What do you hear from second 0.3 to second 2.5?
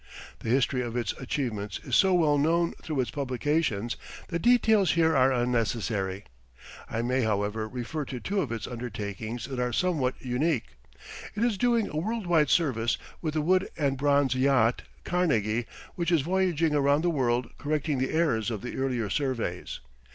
The history of its achievements is so well